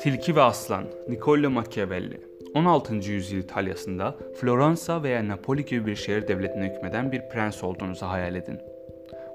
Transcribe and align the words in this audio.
Tilki 0.00 0.36
ve 0.36 0.40
Aslan 0.40 0.84
Niccolo 1.08 1.50
Machiavelli 1.50 2.20
16. 2.54 2.94
yüzyıl 2.94 3.40
İtalya'sında 3.40 4.16
Floransa 4.40 5.02
veya 5.02 5.28
Napoli 5.28 5.64
gibi 5.64 5.86
bir 5.86 5.96
şehir 5.96 6.28
devletine 6.28 6.74
hükmeden 6.74 7.12
bir 7.12 7.20
prens 7.28 7.64
olduğunuzu 7.64 8.06
hayal 8.06 8.34
edin. 8.34 8.58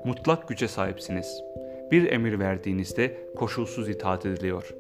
Mutlak 0.06 0.48
güce 0.48 0.68
sahipsiniz. 0.68 1.42
Bir 1.92 2.12
emir 2.12 2.40
verdiğinizde 2.40 3.18
koşulsuz 3.36 3.90
itaat 3.90 4.26
ediliyor. 4.26 4.76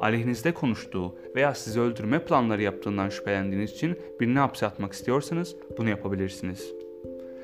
Aleyhinizde 0.00 0.54
konuştuğu 0.54 1.16
veya 1.34 1.54
sizi 1.54 1.80
öldürme 1.80 2.24
planları 2.24 2.62
yaptığından 2.62 3.08
şüphelendiğiniz 3.08 3.70
için 3.70 3.98
birini 4.20 4.38
hapse 4.38 4.66
atmak 4.66 4.92
istiyorsanız 4.92 5.56
bunu 5.78 5.88
yapabilirsiniz. 5.88 6.72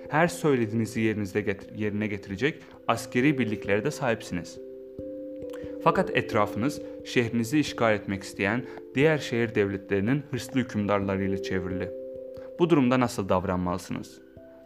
Her 0.09 0.29
söylediğinizi 0.29 1.01
yerinizde 1.01 1.41
get- 1.41 1.77
yerine 1.77 2.07
getirecek 2.07 2.63
askeri 2.89 3.39
birliklere 3.39 3.85
de 3.85 3.91
sahipsiniz.'' 3.91 4.70
Fakat 5.85 6.17
etrafınız 6.17 6.83
şehrinizi 7.05 7.59
işgal 7.59 7.95
etmek 7.95 8.23
isteyen 8.23 8.65
diğer 8.95 9.19
şehir 9.19 9.55
devletlerinin 9.55 10.23
hırslı 10.31 10.61
hükümdarlarıyla 10.61 11.43
çevrili. 11.43 11.91
Bu 12.59 12.71
durumda 12.71 13.01
nasıl 13.01 13.29
davranmalısınız? 13.29 14.21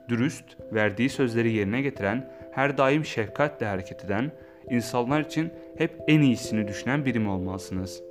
Dürüst, 0.09 0.45
verdiği 0.73 1.09
sözleri 1.09 1.53
yerine 1.53 1.83
getiren, 1.83 2.31
her 2.53 2.79
daim 2.79 3.05
şefkatle 3.05 3.67
hareket 3.67 4.05
eden, 4.05 4.33
insanlar 4.71 5.21
için 5.21 5.51
hep 5.77 6.01
en 6.09 6.21
iyisini 6.21 6.69
düşünen 6.69 7.05
biri 7.05 7.19
mi 7.19 7.29
olmalısınız? 7.29 8.03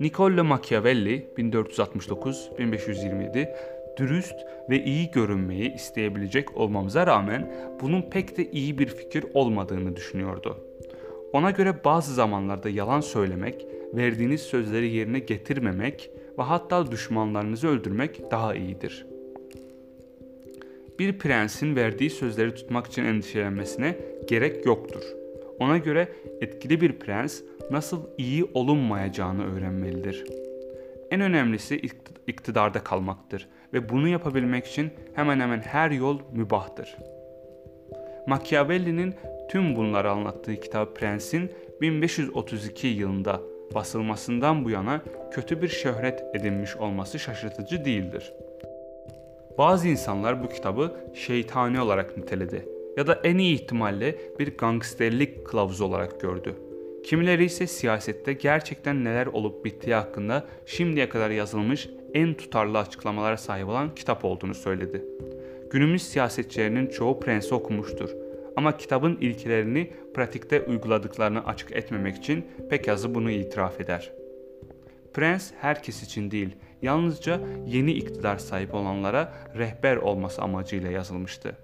Niccolo 0.00 0.44
Machiavelli 0.44 1.26
1469-1527 1.38 3.48
dürüst 3.96 4.36
ve 4.70 4.84
iyi 4.84 5.10
görünmeyi 5.10 5.74
isteyebilecek 5.74 6.56
olmamıza 6.56 7.06
rağmen 7.06 7.52
bunun 7.80 8.02
pek 8.02 8.36
de 8.36 8.50
iyi 8.50 8.78
bir 8.78 8.86
fikir 8.86 9.24
olmadığını 9.34 9.96
düşünüyordu. 9.96 10.69
Ona 11.32 11.50
göre 11.50 11.84
bazı 11.84 12.14
zamanlarda 12.14 12.68
yalan 12.68 13.00
söylemek, 13.00 13.66
verdiğiniz 13.94 14.40
sözleri 14.40 14.90
yerine 14.90 15.18
getirmemek 15.18 16.10
ve 16.38 16.42
hatta 16.42 16.90
düşmanlarınızı 16.90 17.68
öldürmek 17.68 18.30
daha 18.30 18.54
iyidir. 18.54 19.06
Bir 20.98 21.18
prensin 21.18 21.76
verdiği 21.76 22.10
sözleri 22.10 22.54
tutmak 22.54 22.86
için 22.86 23.04
endişelenmesine 23.04 23.96
gerek 24.28 24.66
yoktur. 24.66 25.02
Ona 25.58 25.78
göre 25.78 26.08
etkili 26.40 26.80
bir 26.80 26.98
prens 26.98 27.40
nasıl 27.70 28.06
iyi 28.18 28.44
olunmayacağını 28.54 29.56
öğrenmelidir. 29.56 30.24
En 31.10 31.20
önemlisi 31.20 31.80
iktidarda 32.26 32.84
kalmaktır 32.84 33.48
ve 33.72 33.88
bunu 33.88 34.08
yapabilmek 34.08 34.66
için 34.66 34.90
hemen 35.14 35.40
hemen 35.40 35.60
her 35.60 35.90
yol 35.90 36.18
mübahtır. 36.32 36.96
Machiavelli'nin 38.30 39.14
Tüm 39.50 39.76
bunları 39.76 40.10
anlattığı 40.10 40.60
kitap 40.60 40.96
Prens'in 40.96 41.50
1532 41.80 42.86
yılında 42.86 43.40
basılmasından 43.74 44.64
bu 44.64 44.70
yana 44.70 45.02
kötü 45.32 45.62
bir 45.62 45.68
şöhret 45.68 46.22
edinmiş 46.34 46.76
olması 46.76 47.18
şaşırtıcı 47.18 47.84
değildir. 47.84 48.32
Bazı 49.58 49.88
insanlar 49.88 50.42
bu 50.44 50.48
kitabı 50.48 50.96
şeytani 51.14 51.80
olarak 51.80 52.16
niteledi 52.16 52.68
ya 52.96 53.06
da 53.06 53.20
en 53.24 53.38
iyi 53.38 53.54
ihtimalle 53.54 54.16
bir 54.38 54.56
gangsterlik 54.56 55.46
kılavuzu 55.46 55.84
olarak 55.84 56.20
gördü. 56.20 56.54
Kimileri 57.04 57.44
ise 57.44 57.66
siyasette 57.66 58.32
gerçekten 58.32 59.04
neler 59.04 59.26
olup 59.26 59.64
bittiği 59.64 59.94
hakkında 59.94 60.44
şimdiye 60.66 61.08
kadar 61.08 61.30
yazılmış 61.30 61.88
en 62.14 62.34
tutarlı 62.34 62.78
açıklamalara 62.78 63.36
sahip 63.36 63.68
olan 63.68 63.94
kitap 63.94 64.24
olduğunu 64.24 64.54
söyledi. 64.54 65.04
Günümüz 65.70 66.02
siyasetçilerinin 66.02 66.86
çoğu 66.86 67.20
Prens'i 67.20 67.54
okumuştur 67.54 68.19
ama 68.60 68.76
kitabın 68.76 69.16
ilkelerini 69.16 69.90
pratikte 70.14 70.62
uyguladıklarını 70.62 71.46
açık 71.46 71.72
etmemek 71.72 72.16
için 72.16 72.46
pek 72.70 72.88
azı 72.88 73.14
bunu 73.14 73.30
itiraf 73.30 73.80
eder. 73.80 74.12
Prens 75.14 75.52
herkes 75.60 76.02
için 76.02 76.30
değil, 76.30 76.56
yalnızca 76.82 77.40
yeni 77.66 77.92
iktidar 77.92 78.38
sahip 78.38 78.74
olanlara 78.74 79.32
rehber 79.56 79.96
olması 79.96 80.42
amacıyla 80.42 80.90
yazılmıştı. 80.90 81.56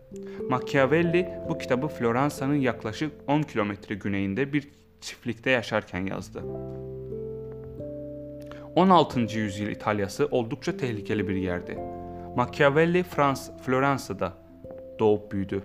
Machiavelli 0.48 1.28
bu 1.48 1.58
kitabı 1.58 1.88
Floransa'nın 1.88 2.54
yaklaşık 2.54 3.12
10 3.26 3.42
kilometre 3.42 3.94
güneyinde 3.94 4.52
bir 4.52 4.68
çiftlikte 5.00 5.50
yaşarken 5.50 6.06
yazdı. 6.06 6.42
16. 8.74 9.20
yüzyıl 9.20 9.68
İtalyası 9.68 10.26
oldukça 10.30 10.76
tehlikeli 10.76 11.28
bir 11.28 11.36
yerdi. 11.36 11.78
Machiavelli 12.36 13.02
Frans, 13.02 13.50
Floransa'da 13.62 14.32
doğup 14.98 15.32
büyüdü 15.32 15.62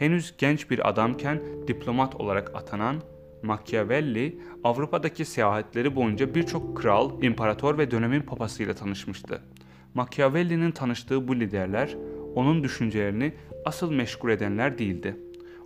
henüz 0.00 0.34
genç 0.38 0.70
bir 0.70 0.88
adamken 0.88 1.40
diplomat 1.68 2.16
olarak 2.16 2.54
atanan 2.54 2.96
Machiavelli, 3.42 4.38
Avrupa'daki 4.64 5.24
seyahatleri 5.24 5.96
boyunca 5.96 6.34
birçok 6.34 6.76
kral, 6.76 7.22
imparator 7.22 7.78
ve 7.78 7.90
dönemin 7.90 8.20
papasıyla 8.20 8.74
tanışmıştı. 8.74 9.42
Machiavelli'nin 9.94 10.70
tanıştığı 10.70 11.28
bu 11.28 11.36
liderler, 11.36 11.96
onun 12.34 12.64
düşüncelerini 12.64 13.32
asıl 13.64 13.92
meşgul 13.92 14.30
edenler 14.30 14.78
değildi. 14.78 15.16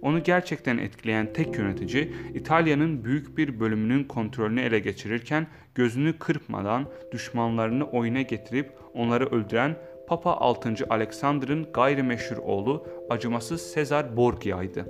Onu 0.03 0.22
gerçekten 0.22 0.78
etkileyen 0.78 1.33
tek 1.33 1.59
yönetici, 1.59 2.12
İtalya'nın 2.34 3.05
büyük 3.05 3.39
bir 3.39 3.61
bölümünün 3.61 4.05
kontrolünü 4.05 4.61
ele 4.61 4.78
geçirirken 4.78 5.47
gözünü 5.75 6.19
kırpmadan 6.19 6.87
düşmanlarını 7.12 7.84
oyuna 7.84 8.22
getirip 8.22 8.71
onları 8.95 9.27
öldüren 9.27 9.77
Papa 10.06 10.32
6. 10.37 10.75
Alexander'ın 10.91 11.66
gayrimeşhur 11.72 12.37
oğlu 12.37 12.87
acımasız 13.10 13.62
Sezar 13.62 14.16
Borgia'ydı. 14.16 14.87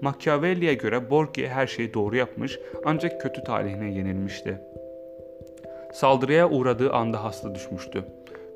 Machiavelli'ye 0.00 0.74
göre 0.74 1.10
Borgia 1.10 1.48
her 1.48 1.66
şeyi 1.66 1.94
doğru 1.94 2.16
yapmış 2.16 2.58
ancak 2.84 3.20
kötü 3.20 3.44
talihine 3.44 3.94
yenilmişti. 3.94 4.60
Saldırıya 5.92 6.50
uğradığı 6.50 6.92
anda 6.92 7.24
hasta 7.24 7.54
düşmüştü. 7.54 8.04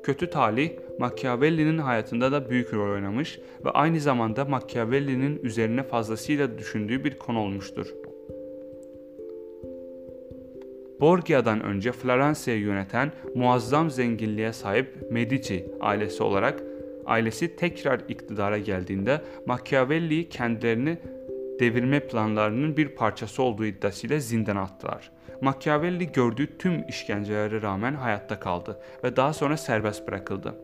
Kötü 0.03 0.29
talih 0.29 0.71
Machiavelli'nin 0.99 1.77
hayatında 1.77 2.31
da 2.31 2.49
büyük 2.49 2.73
rol 2.73 2.93
oynamış 2.93 3.39
ve 3.65 3.69
aynı 3.69 3.99
zamanda 3.99 4.45
Machiavelli'nin 4.45 5.39
üzerine 5.43 5.83
fazlasıyla 5.83 6.57
düşündüğü 6.57 7.03
bir 7.03 7.19
konu 7.19 7.39
olmuştur. 7.39 7.87
Borgia'dan 11.01 11.63
önce 11.63 11.91
Floransa'yı 11.91 12.59
yöneten 12.59 13.11
muazzam 13.35 13.89
zenginliğe 13.91 14.53
sahip 14.53 15.11
Medici 15.11 15.65
ailesi 15.81 16.23
olarak 16.23 16.63
ailesi 17.05 17.55
tekrar 17.55 18.01
iktidara 18.07 18.57
geldiğinde 18.57 19.21
Machiavelli'yi 19.45 20.29
kendilerini 20.29 20.97
devirme 21.59 21.99
planlarının 21.99 22.77
bir 22.77 22.87
parçası 22.87 23.43
olduğu 23.43 23.65
iddiasıyla 23.65 24.19
zindana 24.19 24.61
attılar. 24.61 25.11
Machiavelli 25.41 26.11
gördüğü 26.11 26.57
tüm 26.57 26.87
işkencelere 26.87 27.61
rağmen 27.61 27.93
hayatta 27.93 28.39
kaldı 28.39 28.79
ve 29.03 29.15
daha 29.15 29.33
sonra 29.33 29.57
serbest 29.57 30.07
bırakıldı. 30.07 30.55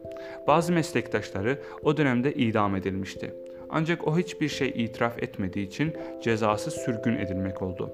Bazı 0.48 0.74
meslektaşları 0.74 1.60
o 1.84 1.98
dönemde 1.98 2.34
idam 2.34 2.76
edilmişti. 2.76 3.34
Ancak 3.70 4.08
o 4.08 4.18
hiçbir 4.18 4.50
şey 4.50 4.70
itiraf 4.70 5.24
etmediği 5.24 5.68
için 5.68 5.94
cezası 6.24 6.72
sürgün 6.72 7.16
edilmek 7.16 7.62
oldu 7.62 7.92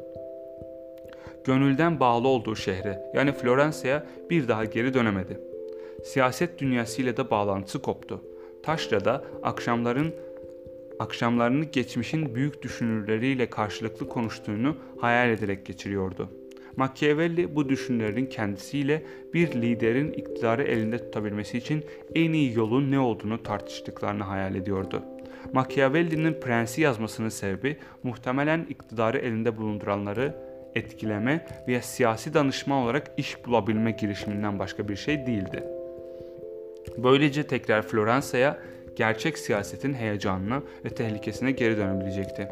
gönülden 1.46 2.00
bağlı 2.00 2.28
olduğu 2.28 2.56
şehre 2.56 3.12
yani 3.14 3.32
Floransa'ya 3.32 4.06
bir 4.30 4.48
daha 4.48 4.66
geri 4.66 4.94
dönemedi. 4.94 5.40
Siyaset 6.04 6.60
dünyasıyla 6.60 7.18
da 7.18 7.30
bağlantısı 7.30 7.82
koptu. 7.82 8.22
Taşra'da 8.64 9.24
akşamların 9.44 10.14
akşamlarını 11.00 11.66
geçmişin 11.66 12.36
büyük 12.36 12.62
düşünürleriyle 12.62 13.50
karşılıklı 13.50 14.10
konuştuğunu 14.10 14.76
hayal 15.00 15.30
ederek 15.30 15.66
geçiriyordu. 15.66 16.30
Machiavelli 16.76 17.56
bu 17.56 17.70
düşünürlerin 17.70 18.26
kendisiyle 18.26 19.04
bir 19.34 19.62
liderin 19.62 20.12
iktidarı 20.12 20.64
elinde 20.64 20.98
tutabilmesi 20.98 21.58
için 21.58 21.84
en 22.16 22.34
iyi 22.34 22.58
yolun 22.58 22.92
ne 22.92 23.00
olduğunu 23.00 23.44
tartıştıklarını 23.44 24.24
hayal 24.24 24.56
ediyordu. 24.56 25.04
Machiavelli'nin 25.54 26.34
Prensi 26.34 26.82
yazmasının 26.82 27.30
sebebi 27.30 27.78
muhtemelen 28.04 28.66
iktidarı 28.70 29.18
elinde 29.18 29.58
bulunduranları 29.58 30.36
etkileme 30.76 31.46
veya 31.68 31.82
siyasi 31.82 32.34
danışma 32.34 32.84
olarak 32.84 33.12
iş 33.18 33.46
bulabilme 33.46 33.92
girişiminden 33.92 34.60
başka 34.60 34.88
bir 34.88 34.96
şey 34.96 35.26
değildi. 35.26 35.64
Böylece 36.98 37.48
tekrar 37.48 37.82
Floransa'ya 37.82 38.58
gerçek 38.96 39.38
siyasetin 39.38 39.94
heyecanına 39.94 40.64
ve 40.86 40.90
tehlikesine 40.90 41.52
geri 41.52 41.78
dönebilecekti. 41.78 42.48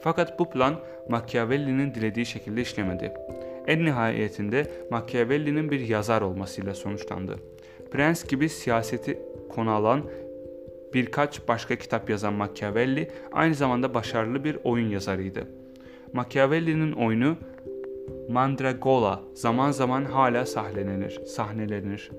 Fakat 0.00 0.38
bu 0.38 0.50
plan 0.50 0.80
Machiavelli'nin 1.08 1.94
dilediği 1.94 2.26
şekilde 2.26 2.62
işlemedi. 2.62 3.12
En 3.66 3.84
nihayetinde 3.84 4.70
Machiavelli'nin 4.90 5.70
bir 5.70 5.80
yazar 5.80 6.22
olmasıyla 6.22 6.74
sonuçlandı. 6.74 7.38
Prens 7.90 8.24
gibi 8.24 8.48
siyaseti 8.48 9.18
konu 9.48 9.70
alan 9.70 10.02
birkaç 10.94 11.48
başka 11.48 11.76
kitap 11.76 12.10
yazan 12.10 12.34
Machiavelli 12.34 13.10
aynı 13.32 13.54
zamanda 13.54 13.94
başarılı 13.94 14.44
bir 14.44 14.58
oyun 14.64 14.88
yazarıydı. 14.88 15.48
Machiavelli'nin 16.12 16.92
oyunu 16.92 17.36
Mandragola 18.28 19.22
zaman 19.34 19.70
zaman 19.70 20.04
hala 20.04 20.46
sahnelenir, 20.46 21.20
sahnelenir. 21.26 22.10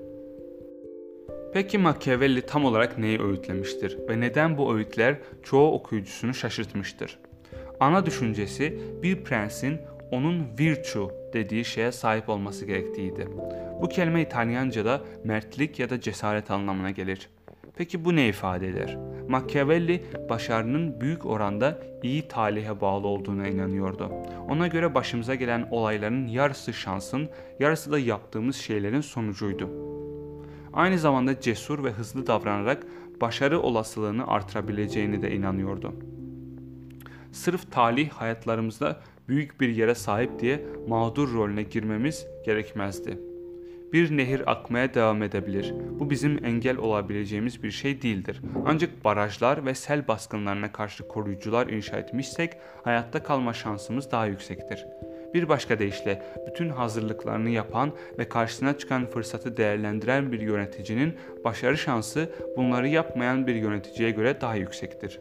Peki 1.52 1.78
Machiavelli 1.78 2.42
tam 2.42 2.64
olarak 2.64 2.98
neyi 2.98 3.22
öğütlemiştir 3.22 3.98
ve 4.08 4.20
neden 4.20 4.58
bu 4.58 4.74
öğütler 4.74 5.16
çoğu 5.42 5.72
okuyucusunu 5.72 6.34
şaşırtmıştır? 6.34 7.18
Ana 7.80 8.06
düşüncesi 8.06 8.78
bir 9.02 9.24
prensin 9.24 9.78
onun 10.10 10.46
virtue 10.58 11.08
dediği 11.32 11.64
şeye 11.64 11.92
sahip 11.92 12.28
olması 12.28 12.64
gerektiğiydi. 12.64 13.28
Bu 13.82 13.88
kelime 13.88 14.22
İtalyanca'da 14.22 15.00
mertlik 15.24 15.78
ya 15.78 15.90
da 15.90 16.00
cesaret 16.00 16.50
anlamına 16.50 16.90
gelir. 16.90 17.28
Peki 17.76 18.04
bu 18.04 18.16
ne 18.16 18.28
ifade 18.28 18.68
eder? 18.68 18.98
Machiavelli 19.28 20.04
başarının 20.28 21.00
büyük 21.00 21.26
oranda 21.26 21.78
iyi 22.02 22.28
talihe 22.28 22.80
bağlı 22.80 23.06
olduğuna 23.06 23.48
inanıyordu. 23.48 24.10
Ona 24.48 24.66
göre 24.66 24.94
başımıza 24.94 25.34
gelen 25.34 25.68
olayların 25.70 26.26
yarısı 26.26 26.72
şansın, 26.72 27.28
yarısı 27.60 27.92
da 27.92 27.98
yaptığımız 27.98 28.56
şeylerin 28.56 29.00
sonucuydu. 29.00 29.70
Aynı 30.72 30.98
zamanda 30.98 31.40
cesur 31.40 31.84
ve 31.84 31.90
hızlı 31.90 32.26
davranarak 32.26 32.86
başarı 33.20 33.60
olasılığını 33.60 34.26
artırabileceğini 34.26 35.22
de 35.22 35.34
inanıyordu. 35.34 35.92
Sırf 37.32 37.72
talih 37.72 38.10
hayatlarımızda 38.10 39.00
büyük 39.28 39.60
bir 39.60 39.68
yere 39.68 39.94
sahip 39.94 40.40
diye 40.40 40.66
mağdur 40.88 41.34
rolüne 41.34 41.62
girmemiz 41.62 42.26
gerekmezdi. 42.44 43.18
Bir 43.92 44.16
nehir 44.16 44.50
akmaya 44.50 44.94
devam 44.94 45.22
edebilir. 45.22 45.74
Bu 45.90 46.10
bizim 46.10 46.44
engel 46.44 46.76
olabileceğimiz 46.76 47.62
bir 47.62 47.70
şey 47.70 48.02
değildir. 48.02 48.40
Ancak 48.66 49.04
barajlar 49.04 49.66
ve 49.66 49.74
sel 49.74 50.08
baskınlarına 50.08 50.72
karşı 50.72 51.08
koruyucular 51.08 51.66
inşa 51.66 51.96
etmişsek 51.96 52.52
hayatta 52.84 53.22
kalma 53.22 53.52
şansımız 53.52 54.10
daha 54.10 54.26
yüksektir. 54.26 54.86
Bir 55.34 55.48
başka 55.48 55.78
deyişle 55.78 56.22
bütün 56.46 56.68
hazırlıklarını 56.68 57.50
yapan 57.50 57.92
ve 58.18 58.28
karşısına 58.28 58.78
çıkan 58.78 59.06
fırsatı 59.06 59.56
değerlendiren 59.56 60.32
bir 60.32 60.40
yöneticinin 60.40 61.14
başarı 61.44 61.78
şansı 61.78 62.30
bunları 62.56 62.88
yapmayan 62.88 63.46
bir 63.46 63.54
yöneticiye 63.54 64.10
göre 64.10 64.40
daha 64.40 64.54
yüksektir. 64.54 65.20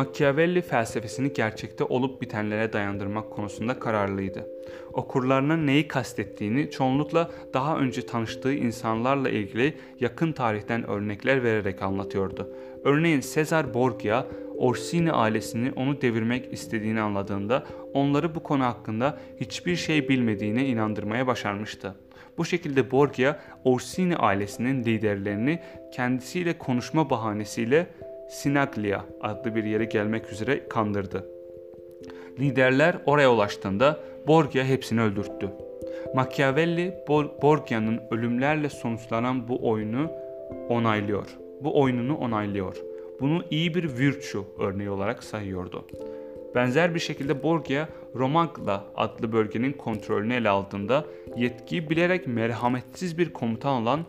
Machiavelli 0.00 0.62
felsefesini 0.62 1.32
gerçekte 1.32 1.84
olup 1.84 2.22
bitenlere 2.22 2.72
dayandırmak 2.72 3.30
konusunda 3.30 3.78
kararlıydı. 3.78 4.46
Okurlarına 4.92 5.56
neyi 5.56 5.88
kastettiğini 5.88 6.70
çoğunlukla 6.70 7.30
daha 7.54 7.78
önce 7.78 8.06
tanıştığı 8.06 8.52
insanlarla 8.52 9.30
ilgili 9.30 9.76
yakın 10.00 10.32
tarihten 10.32 10.86
örnekler 10.86 11.44
vererek 11.44 11.82
anlatıyordu. 11.82 12.50
Örneğin 12.84 13.20
Cesar 13.20 13.74
Borgia, 13.74 14.26
Orsini 14.56 15.12
ailesini 15.12 15.72
onu 15.76 16.00
devirmek 16.02 16.52
istediğini 16.52 17.00
anladığında 17.00 17.66
onları 17.94 18.34
bu 18.34 18.42
konu 18.42 18.64
hakkında 18.64 19.18
hiçbir 19.40 19.76
şey 19.76 20.08
bilmediğine 20.08 20.66
inandırmaya 20.66 21.26
başarmıştı. 21.26 21.94
Bu 22.38 22.44
şekilde 22.44 22.90
Borgia, 22.90 23.38
Orsini 23.64 24.16
ailesinin 24.16 24.84
liderlerini 24.84 25.60
kendisiyle 25.92 26.58
konuşma 26.58 27.10
bahanesiyle 27.10 27.86
Sinaglia 28.30 29.00
adlı 29.20 29.54
bir 29.54 29.64
yere 29.64 29.84
gelmek 29.84 30.32
üzere 30.32 30.68
kandırdı. 30.68 31.26
Liderler 32.38 32.96
oraya 33.06 33.32
ulaştığında 33.32 34.00
Borgia 34.26 34.64
hepsini 34.64 35.02
öldürttü. 35.02 35.50
Machiavelli 36.14 36.94
Borgia'nın 37.42 38.00
ölümlerle 38.10 38.68
sonuçlanan 38.68 39.48
bu 39.48 39.68
oyunu 39.68 40.10
onaylıyor. 40.68 41.26
Bu 41.60 41.80
oyununu 41.80 42.16
onaylıyor. 42.16 42.76
Bunu 43.20 43.42
iyi 43.50 43.74
bir 43.74 43.98
virtue 43.98 44.42
örneği 44.58 44.90
olarak 44.90 45.24
sayıyordu. 45.24 45.86
Benzer 46.54 46.94
bir 46.94 47.00
şekilde 47.00 47.42
Borgia, 47.42 47.88
Romagna 48.14 48.84
adlı 48.96 49.32
bölgenin 49.32 49.72
kontrolünü 49.72 50.34
ele 50.34 50.48
aldığında 50.48 51.04
yetkiyi 51.36 51.90
bilerek 51.90 52.26
merhametsiz 52.26 53.18
bir 53.18 53.32
komutan 53.32 53.82
olan 53.82 54.00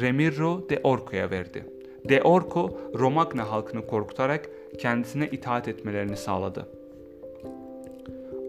Remiro 0.00 0.68
de 0.68 0.80
Orco'ya 0.82 1.30
verdi. 1.30 1.79
De 2.08 2.22
Orco, 2.22 2.78
Romagna 2.94 3.50
halkını 3.50 3.86
korkutarak 3.86 4.48
kendisine 4.78 5.28
itaat 5.28 5.68
etmelerini 5.68 6.16
sağladı. 6.16 6.68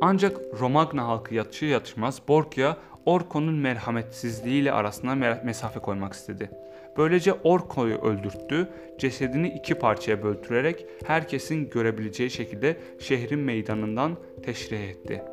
Ancak 0.01 0.37
Romagna 0.59 1.07
halkı 1.07 1.35
yatışır 1.35 1.67
yatışmaz 1.67 2.21
Borgia, 2.27 2.77
Orco'nun 3.05 3.55
merhametsizliğiyle 3.55 4.71
arasına 4.71 5.15
mesafe 5.43 5.79
koymak 5.79 6.13
istedi. 6.13 6.49
Böylece 6.97 7.33
Orko'yu 7.33 7.97
öldürttü, 7.97 8.69
cesedini 8.99 9.47
iki 9.47 9.75
parçaya 9.75 10.23
böltürerek 10.23 10.85
herkesin 11.05 11.69
görebileceği 11.69 12.29
şekilde 12.29 12.77
şehrin 12.99 13.39
meydanından 13.39 14.17
teşrih 14.43 14.89
etti. 14.89 15.23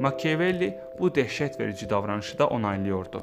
Machiavelli 0.00 0.78
bu 1.00 1.14
dehşet 1.14 1.60
verici 1.60 1.90
davranışı 1.90 2.38
da 2.38 2.48
onaylıyordu. 2.48 3.22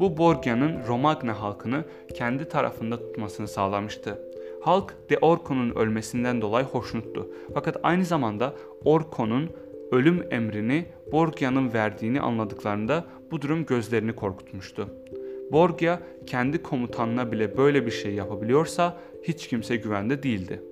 Bu 0.00 0.16
Borgia'nın 0.16 0.86
Romagna 0.88 1.40
halkını 1.40 1.84
kendi 2.14 2.48
tarafında 2.48 2.98
tutmasını 2.98 3.48
sağlamıştı. 3.48 4.18
Halk 4.62 5.10
de 5.10 5.18
Orko'nun 5.18 5.70
ölmesinden 5.70 6.40
dolayı 6.40 6.66
hoşnuttu. 6.66 7.30
Fakat 7.54 7.76
aynı 7.82 8.04
zamanda 8.04 8.54
Orko'nun 8.84 9.50
ölüm 9.92 10.26
emrini 10.30 10.86
Borgia'nın 11.12 11.72
verdiğini 11.72 12.20
anladıklarında 12.20 13.04
bu 13.30 13.42
durum 13.42 13.66
gözlerini 13.66 14.14
korkutmuştu. 14.14 14.88
Borgia 15.52 15.98
kendi 16.26 16.62
komutanına 16.62 17.32
bile 17.32 17.56
böyle 17.56 17.86
bir 17.86 17.90
şey 17.90 18.14
yapabiliyorsa 18.14 18.96
hiç 19.22 19.48
kimse 19.48 19.76
güvende 19.76 20.22
değildi. 20.22 20.62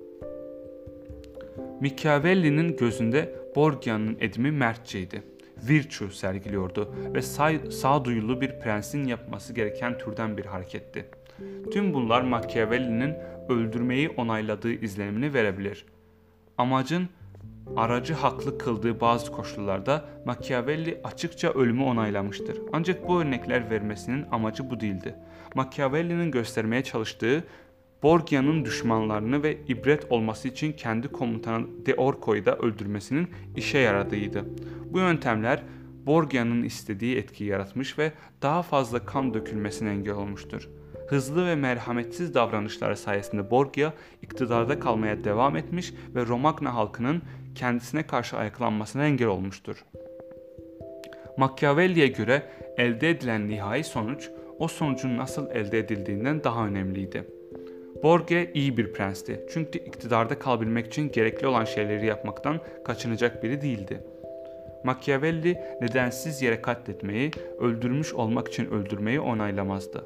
Machiavelli'nin 1.81 2.77
gözünde 2.77 3.35
Borgia'nın 3.55 4.17
edimi 4.19 4.51
mertçeydi. 4.51 5.34
Virtue 5.69 6.09
sergiliyordu 6.09 6.95
ve 7.13 7.21
say- 7.21 7.71
sağduyulu 7.71 8.41
bir 8.41 8.59
prensin 8.59 9.05
yapması 9.05 9.53
gereken 9.53 9.97
türden 9.97 10.37
bir 10.37 10.45
hareketti. 10.45 11.05
Tüm 11.73 11.93
bunlar 11.93 12.21
Machiavelli'nin 12.21 13.15
öldürmeyi 13.49 14.09
onayladığı 14.09 14.71
izlenimini 14.71 15.33
verebilir. 15.33 15.85
Amacın 16.57 17.09
aracı 17.75 18.13
haklı 18.13 18.57
kıldığı 18.57 19.01
bazı 19.01 19.31
koşullarda 19.31 20.05
Machiavelli 20.25 21.01
açıkça 21.03 21.49
ölümü 21.49 21.83
onaylamıştır. 21.83 22.57
Ancak 22.73 23.07
bu 23.07 23.21
örnekler 23.21 23.69
vermesinin 23.69 24.25
amacı 24.31 24.69
bu 24.69 24.79
değildi. 24.79 25.15
Machiavelli'nin 25.55 26.31
göstermeye 26.31 26.83
çalıştığı 26.83 27.43
Borgia'nın 28.05 28.65
düşmanlarını 28.65 29.43
ve 29.43 29.57
ibret 29.67 30.11
olması 30.11 30.47
için 30.47 30.73
kendi 30.73 31.07
komutanı 31.07 31.85
De 31.85 31.95
Orco'yu 31.95 32.45
da 32.45 32.55
öldürmesinin 32.57 33.27
işe 33.55 33.77
yaradığıydı. 33.77 34.45
Bu 34.89 34.99
yöntemler 34.99 35.63
Borgia'nın 36.05 36.63
istediği 36.63 37.17
etkiyi 37.17 37.49
yaratmış 37.49 37.99
ve 37.99 38.11
daha 38.41 38.61
fazla 38.61 39.05
kan 39.05 39.33
dökülmesine 39.33 39.89
engel 39.89 40.13
olmuştur. 40.13 40.69
Hızlı 41.07 41.45
ve 41.45 41.55
merhametsiz 41.55 42.33
davranışları 42.33 42.97
sayesinde 42.97 43.51
Borgia 43.51 43.93
iktidarda 44.21 44.79
kalmaya 44.79 45.23
devam 45.23 45.57
etmiş 45.57 45.93
ve 46.15 46.25
Romagna 46.25 46.73
halkının 46.73 47.21
kendisine 47.55 48.03
karşı 48.03 48.37
ayaklanmasına 48.37 49.05
engel 49.05 49.27
olmuştur. 49.27 49.85
Machiavelli'ye 51.37 52.07
göre 52.07 52.43
elde 52.77 53.09
edilen 53.09 53.49
nihai 53.49 53.83
sonuç 53.83 54.29
o 54.59 54.67
sonucun 54.67 55.17
nasıl 55.17 55.49
elde 55.49 55.79
edildiğinden 55.79 56.43
daha 56.43 56.67
önemliydi. 56.67 57.35
Borgia 58.03 58.45
iyi 58.53 58.77
bir 58.77 58.93
prensti 58.93 59.45
çünkü 59.49 59.79
iktidarda 59.79 60.39
kalabilmek 60.39 60.87
için 60.87 61.11
gerekli 61.11 61.47
olan 61.47 61.65
şeyleri 61.65 62.05
yapmaktan 62.05 62.59
kaçınacak 62.85 63.43
biri 63.43 63.61
değildi. 63.61 64.03
Machiavelli 64.83 65.57
nedensiz 65.81 66.41
yere 66.41 66.61
katletmeyi, 66.61 67.31
öldürmüş 67.59 68.13
olmak 68.13 68.47
için 68.47 68.71
öldürmeyi 68.71 69.19
onaylamazdı. 69.19 70.05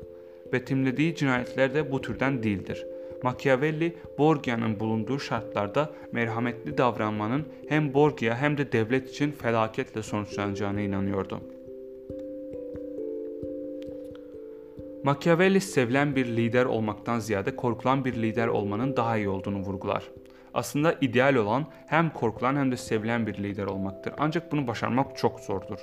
Betimlediği 0.54 1.16
cinayetler 1.16 1.74
de 1.74 1.92
bu 1.92 2.02
türden 2.02 2.44
değildir. 2.44 2.86
Machiavelli, 3.24 3.98
Borgia'nın 4.18 4.80
bulunduğu 4.80 5.20
şartlarda 5.20 5.90
merhametli 6.12 6.78
davranmanın 6.78 7.46
hem 7.68 7.94
Borgia 7.94 8.36
hem 8.36 8.58
de 8.58 8.72
devlet 8.72 9.10
için 9.10 9.32
felaketle 9.32 10.04
sonuçlanacağına 10.04 10.82
inanıyordu. 10.82 11.42
Machiavelli 15.04 15.62
sevilen 15.62 16.16
bir 16.16 16.26
lider 16.26 16.66
olmaktan 16.66 17.20
ziyade 17.20 17.56
korkulan 17.56 18.06
bir 18.06 18.14
lider 18.14 18.48
olmanın 18.48 18.98
daha 18.98 19.18
iyi 19.18 19.30
olduğunu 19.30 19.60
vurgular. 19.60 20.04
Aslında 20.54 20.96
ideal 21.02 21.36
olan 21.36 21.66
hem 21.88 22.10
korkulan 22.10 22.56
hem 22.56 22.72
de 22.72 22.78
sevilen 22.78 23.28
bir 23.28 23.38
lider 23.38 23.66
olmaktır. 23.66 24.14
Ancak 24.18 24.52
bunu 24.52 24.68
başarmak 24.68 25.18
çok 25.18 25.40
zordur. 25.40 25.80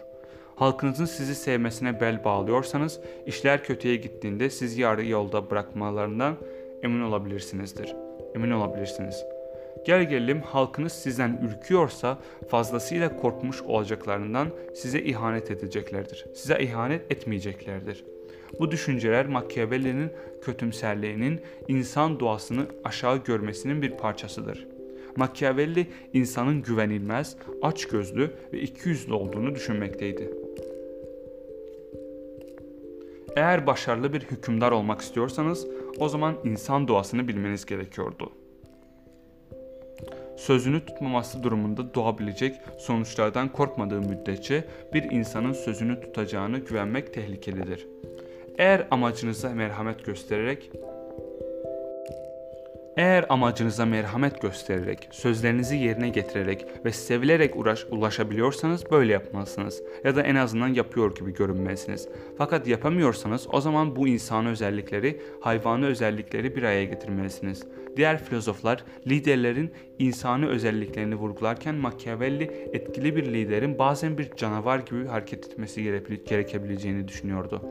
Halkınızın 0.57 1.05
sizi 1.05 1.35
sevmesine 1.35 2.01
bel 2.01 2.25
bağlıyorsanız, 2.25 3.01
işler 3.27 3.65
kötüye 3.65 3.97
gittiğinde 3.97 4.51
sizi 4.51 4.81
yarı 4.81 5.07
yolda 5.07 5.51
bırakmalarından 5.51 6.37
emin 6.83 7.01
olabilirsinizdir. 7.01 7.97
Emin 8.35 8.51
olabilirsiniz. 8.51 9.25
Gel 9.87 10.09
gelelim 10.09 10.43
halkınız 10.43 10.93
sizden 10.93 11.41
ürküyorsa 11.43 12.19
fazlasıyla 12.49 13.17
korkmuş 13.17 13.63
olacaklarından 13.63 14.49
size 14.75 15.01
ihanet 15.01 15.51
edeceklerdir. 15.51 16.27
Size 16.35 16.59
ihanet 16.61 17.13
etmeyeceklerdir. 17.13 18.05
Bu 18.61 18.71
düşünceler 18.71 19.27
Machiavelli'nin 19.27 20.11
kötümserliğinin 20.43 21.41
insan 21.69 22.21
doğasını 22.21 22.67
aşağı 22.85 23.25
görmesinin 23.25 23.83
bir 23.83 23.91
parçasıdır. 23.91 24.67
Machiavelli 25.17 25.87
insanın 26.13 26.63
güvenilmez, 26.63 27.37
açgözlü 27.63 28.31
ve 28.53 28.61
ikiyüzlü 28.61 29.13
olduğunu 29.13 29.55
düşünmekteydi. 29.55 30.31
Eğer 33.37 33.67
başarılı 33.67 34.13
bir 34.13 34.21
hükümdar 34.21 34.73
olmak 34.73 35.01
istiyorsanız 35.01 35.67
o 35.99 36.09
zaman 36.09 36.37
insan 36.45 36.89
doğasını 36.89 37.29
bilmeniz 37.29 37.67
gerekiyordu. 37.67 38.33
sözünü 40.37 40.87
tutmaması 40.87 41.43
durumunda 41.43 41.95
doğabilecek 41.95 42.55
sonuçlardan 42.79 43.53
korkmadığı 43.53 44.01
müddetçe 44.01 44.65
bir 44.95 45.03
insanın 45.03 45.53
sözünü 45.53 46.01
tutacağını 46.01 46.59
güvenmek 46.59 47.15
tehlikelidir. 47.15 47.87
Eğer 48.59 48.87
amacınıza 48.91 49.49
merhamet 49.49 50.05
göstererek 50.05 50.71
eğer 52.97 53.27
amacınıza 53.29 53.87
merhamet 53.87 54.43
göstererek, 54.43 55.09
sözlerinizi 55.11 55.77
yerine 55.77 56.09
getirerek 56.09 56.67
ve 56.85 56.93
sevilerek 56.93 57.57
uğraş, 57.57 57.87
ulaşabiliyorsanız 57.91 58.91
böyle 58.91 59.13
yapmalısınız. 59.13 59.83
Ya 60.05 60.17
da 60.17 60.23
en 60.23 60.35
azından 60.35 60.69
yapıyor 60.69 61.15
gibi 61.15 61.35
görünmelisiniz. 61.35 62.09
Fakat 62.39 62.67
yapamıyorsanız 62.67 63.47
o 63.53 63.61
zaman 63.61 63.97
bu 63.97 64.09
insani 64.09 64.49
özellikleri, 64.49 65.21
hayvanı 65.41 65.87
özellikleri 65.87 66.57
bir 66.57 66.63
araya 66.63 66.85
getirmelisiniz. 66.85 67.67
Diğer 67.97 68.25
filozoflar 68.25 68.85
liderlerin 69.07 69.73
insani 69.99 70.47
özelliklerini 70.47 71.15
vurgularken 71.15 71.75
Machiavelli 71.75 72.69
etkili 72.73 73.17
bir 73.17 73.35
liderin 73.35 73.79
bazen 73.79 74.19
bir 74.19 74.31
canavar 74.37 74.79
gibi 74.79 75.07
hareket 75.07 75.47
etmesi 75.47 75.83
gerekebileceğini 76.27 77.09
düşünüyordu. 77.09 77.63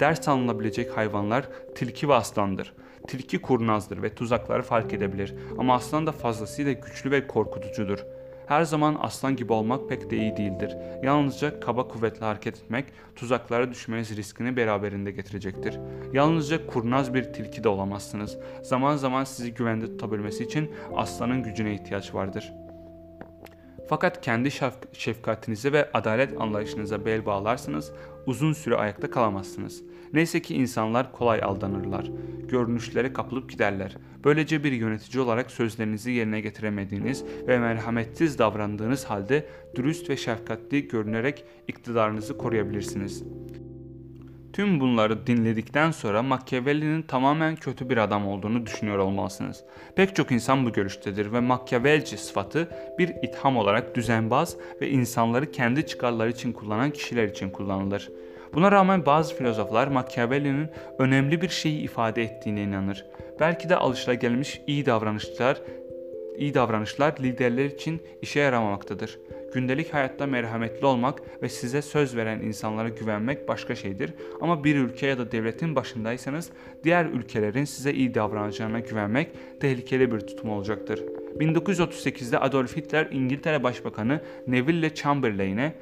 Ders 0.00 0.28
alınabilecek 0.28 0.96
hayvanlar 0.96 1.48
tilki 1.74 2.08
ve 2.08 2.14
aslandır. 2.14 2.72
Tilki 3.06 3.42
kurnazdır 3.42 4.02
ve 4.02 4.14
tuzakları 4.14 4.62
fark 4.62 4.92
edebilir 4.92 5.34
ama 5.58 5.74
aslan 5.74 6.06
da 6.06 6.12
fazlasıyla 6.12 6.72
güçlü 6.72 7.10
ve 7.10 7.26
korkutucudur. 7.26 7.98
Her 8.46 8.62
zaman 8.62 8.96
aslan 9.00 9.36
gibi 9.36 9.52
olmak 9.52 9.88
pek 9.88 10.10
de 10.10 10.16
iyi 10.16 10.36
değildir. 10.36 10.76
Yalnızca 11.02 11.60
kaba 11.60 11.88
kuvvetli 11.88 12.24
hareket 12.24 12.56
etmek 12.56 12.84
tuzaklara 13.16 13.70
düşmeniz 13.70 14.16
riskini 14.16 14.56
beraberinde 14.56 15.10
getirecektir. 15.10 15.78
Yalnızca 16.12 16.66
kurnaz 16.66 17.14
bir 17.14 17.24
tilki 17.32 17.64
de 17.64 17.68
olamazsınız. 17.68 18.38
Zaman 18.62 18.96
zaman 18.96 19.24
sizi 19.24 19.54
güvende 19.54 19.86
tutabilmesi 19.86 20.44
için 20.44 20.70
aslanın 20.96 21.42
gücüne 21.42 21.74
ihtiyaç 21.74 22.14
vardır.'' 22.14 22.67
Fakat 23.88 24.20
kendi 24.20 24.50
şefkatinize 24.92 25.72
ve 25.72 25.92
adalet 25.92 26.40
anlayışınıza 26.40 27.06
bel 27.06 27.26
bağlarsanız 27.26 27.92
uzun 28.26 28.52
süre 28.52 28.76
ayakta 28.76 29.10
kalamazsınız. 29.10 29.82
Neyse 30.12 30.42
ki 30.42 30.54
insanlar 30.54 31.12
kolay 31.12 31.42
aldanırlar. 31.42 32.10
Görünüşlere 32.48 33.12
kapılıp 33.12 33.50
giderler. 33.50 33.96
Böylece 34.24 34.64
bir 34.64 34.72
yönetici 34.72 35.22
olarak 35.22 35.50
sözlerinizi 35.50 36.10
yerine 36.10 36.40
getiremediğiniz 36.40 37.24
ve 37.48 37.58
merhametsiz 37.58 38.38
davrandığınız 38.38 39.04
halde 39.04 39.46
dürüst 39.74 40.10
ve 40.10 40.16
şefkatli 40.16 40.88
görünerek 40.88 41.44
iktidarınızı 41.68 42.38
koruyabilirsiniz. 42.38 43.24
Tüm 44.58 44.80
bunları 44.80 45.26
dinledikten 45.26 45.90
sonra 45.90 46.22
Machiavelli'nin 46.22 47.02
tamamen 47.02 47.56
kötü 47.56 47.90
bir 47.90 47.96
adam 47.96 48.26
olduğunu 48.28 48.66
düşünüyor 48.66 48.98
olmalısınız. 48.98 49.64
Pek 49.96 50.16
çok 50.16 50.32
insan 50.32 50.66
bu 50.66 50.72
görüştedir 50.72 51.32
ve 51.32 51.40
Machiavelci 51.40 52.16
sıfatı 52.16 52.68
bir 52.98 53.08
itham 53.08 53.56
olarak 53.56 53.94
düzenbaz 53.94 54.56
ve 54.80 54.90
insanları 54.90 55.52
kendi 55.52 55.86
çıkarları 55.86 56.30
için 56.30 56.52
kullanan 56.52 56.90
kişiler 56.90 57.28
için 57.28 57.50
kullanılır. 57.50 58.10
Buna 58.54 58.72
rağmen 58.72 59.06
bazı 59.06 59.34
filozoflar 59.34 59.88
Machiavelli'nin 59.88 60.68
önemli 60.98 61.42
bir 61.42 61.48
şeyi 61.48 61.80
ifade 61.80 62.22
ettiğine 62.22 62.62
inanır. 62.62 63.04
Belki 63.40 63.68
de 63.68 63.76
alışılagelmiş 63.76 64.60
iyi 64.66 64.86
davranışlar 64.86 65.62
iyi 66.38 66.54
davranışlar 66.54 67.14
liderler 67.20 67.64
için 67.64 68.02
işe 68.22 68.40
yaramamaktadır. 68.40 69.18
Gündelik 69.54 69.94
hayatta 69.94 70.26
merhametli 70.26 70.86
olmak 70.86 71.42
ve 71.42 71.48
size 71.48 71.82
söz 71.82 72.16
veren 72.16 72.40
insanlara 72.40 72.88
güvenmek 72.88 73.48
başka 73.48 73.74
şeydir. 73.74 74.14
Ama 74.40 74.64
bir 74.64 74.76
ülke 74.76 75.06
ya 75.06 75.18
da 75.18 75.32
devletin 75.32 75.76
başındaysanız 75.76 76.50
diğer 76.84 77.06
ülkelerin 77.06 77.64
size 77.64 77.92
iyi 77.92 78.14
davranacağına 78.14 78.80
güvenmek 78.80 79.30
tehlikeli 79.60 80.12
bir 80.12 80.20
tutum 80.20 80.50
olacaktır. 80.50 81.04
1938'de 81.38 82.38
Adolf 82.38 82.76
Hitler 82.76 83.08
İngiltere 83.10 83.62
Başbakanı 83.62 84.20
Neville 84.46 84.94
Chamberlain'e 84.94 85.74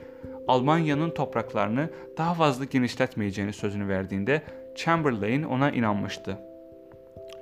Almanya'nın 0.48 1.10
topraklarını 1.10 1.90
daha 2.18 2.34
fazla 2.34 2.64
genişletmeyeceğini 2.64 3.52
sözünü 3.52 3.88
verdiğinde 3.88 4.42
Chamberlain 4.74 5.42
ona 5.42 5.70
inanmıştı. 5.70 6.38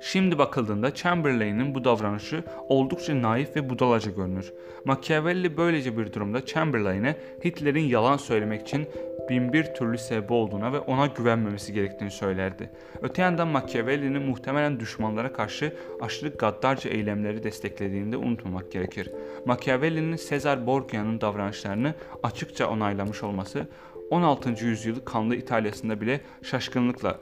Şimdi 0.01 0.37
bakıldığında 0.37 0.93
Chamberlain'in 0.93 1.75
bu 1.75 1.83
davranışı 1.83 2.43
oldukça 2.69 3.21
naif 3.21 3.55
ve 3.55 3.69
budalaca 3.69 4.11
görünür. 4.11 4.53
Machiavelli 4.85 5.57
böylece 5.57 5.97
bir 5.97 6.13
durumda 6.13 6.45
Chamberlain'e 6.45 7.15
Hitler'in 7.45 7.87
yalan 7.87 8.17
söylemek 8.17 8.61
için 8.61 8.87
binbir 9.29 9.63
türlü 9.63 9.97
sebebi 9.97 10.33
olduğuna 10.33 10.73
ve 10.73 10.79
ona 10.79 11.05
güvenmemesi 11.05 11.73
gerektiğini 11.73 12.11
söylerdi. 12.11 12.69
Öte 13.01 13.21
yandan 13.21 13.47
Machiavelli'nin 13.47 14.21
muhtemelen 14.21 14.79
düşmanlara 14.79 15.33
karşı 15.33 15.75
aşırı 16.01 16.29
gaddarca 16.29 16.89
eylemleri 16.89 17.43
desteklediğini 17.43 18.11
de 18.11 18.17
unutmamak 18.17 18.71
gerekir. 18.71 19.11
Machiavelli'nin 19.45 20.15
Sezar 20.15 20.67
Borgia'nın 20.67 21.21
davranışlarını 21.21 21.93
açıkça 22.23 22.69
onaylamış 22.69 23.23
olması 23.23 23.67
16. 24.09 24.65
yüzyılı 24.65 25.05
kanlı 25.05 25.35
İtalya'sında 25.35 26.01
bile 26.01 26.21
şaşkınlıkla 26.43 27.19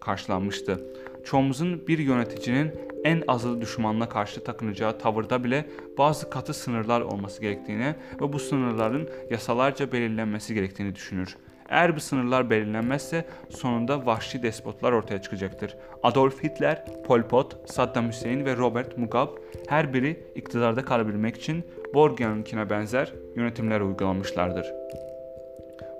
karşılanmıştı. 0.00 0.80
Çoğumuzun 1.26 1.86
bir 1.86 1.98
yöneticinin 1.98 2.72
en 3.04 3.22
azılı 3.28 3.60
düşmanına 3.60 4.08
karşı 4.08 4.44
takınacağı 4.44 4.98
tavırda 4.98 5.44
bile 5.44 5.66
bazı 5.98 6.30
katı 6.30 6.54
sınırlar 6.54 7.00
olması 7.00 7.40
gerektiğini 7.40 7.94
ve 8.20 8.32
bu 8.32 8.38
sınırların 8.38 9.08
yasalarca 9.30 9.92
belirlenmesi 9.92 10.54
gerektiğini 10.54 10.94
düşünür. 10.94 11.36
Eğer 11.68 11.96
bu 11.96 12.00
sınırlar 12.00 12.50
belirlenmezse 12.50 13.24
sonunda 13.50 14.06
vahşi 14.06 14.42
despotlar 14.42 14.92
ortaya 14.92 15.22
çıkacaktır. 15.22 15.76
Adolf 16.02 16.44
Hitler, 16.44 16.84
Pol 17.06 17.22
Pot, 17.22 17.70
Saddam 17.70 18.08
Hüseyin 18.08 18.44
ve 18.44 18.56
Robert 18.56 18.98
Mugabe 18.98 19.30
her 19.68 19.94
biri 19.94 20.26
iktidarda 20.34 20.84
kalabilmek 20.84 21.36
için 21.36 21.66
Borgia'nınkine 21.94 22.70
benzer 22.70 23.12
yönetimler 23.36 23.80
uygulamışlardır. 23.80 24.66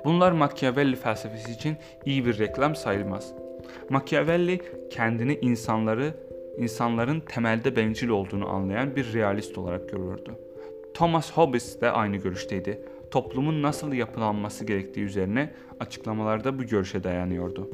Bunlar 0.05 0.33
Machiavelli 0.33 0.97
felsefesi 0.97 1.53
için 1.53 1.77
iyi 2.05 2.27
bir 2.27 2.39
reklam 2.39 2.77
sayılmaz. 2.77 3.46
Machiavelli 3.91 4.61
kendini 4.91 5.39
insanları 5.43 6.15
insanların 6.59 7.21
temelde 7.21 7.77
bencil 7.77 8.09
olduğunu 8.09 8.49
anlayan 8.49 8.97
bir 8.97 9.13
realist 9.13 9.59
olarak 9.59 9.89
görürdü. 9.89 10.31
Thomas 10.95 11.33
Hobbes 11.33 11.81
de 11.81 11.91
aynı 11.91 12.17
görüşteydi. 12.17 12.81
Toplumun 13.11 13.63
nasıl 13.63 13.93
yapılanması 13.93 14.65
gerektiği 14.65 15.05
üzerine 15.05 15.55
açıklamalarda 15.81 16.59
bu 16.59 16.65
görüşe 16.65 17.05
dayanıyordu. 17.05 17.71